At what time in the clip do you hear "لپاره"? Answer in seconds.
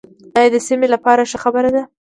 0.93-1.21